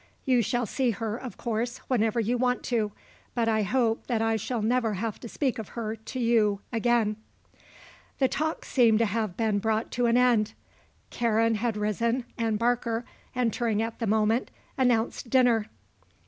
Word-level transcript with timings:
You 0.25 0.41
shall 0.41 0.65
see 0.65 0.89
her, 0.89 1.15
of 1.15 1.37
course, 1.37 1.77
whenever 1.87 2.19
you 2.19 2.35
want 2.35 2.63
to. 2.63 2.91
But 3.35 3.47
I 3.47 3.61
hope 3.61 4.07
that 4.07 4.19
I 4.19 4.35
shall 4.35 4.63
never 4.63 4.95
have 4.95 5.19
to 5.19 5.29
speak 5.29 5.59
of 5.59 5.69
her 5.77 5.95
to 5.95 6.19
you 6.19 6.59
again." 6.73 7.17
The 8.17 8.27
talk 8.27 8.65
seemed 8.65 8.97
to 8.97 9.05
have 9.05 9.37
been 9.37 9.59
brought 9.59 9.91
to 9.91 10.07
an 10.07 10.17
end. 10.17 10.53
Karen, 11.11 11.53
had 11.53 11.77
risen 11.77 12.25
and 12.35 12.57
Barker, 12.57 13.05
entering 13.35 13.79
at 13.79 13.99
the 13.99 14.07
moment, 14.07 14.49
announced 14.75 15.29
dinner. 15.29 15.67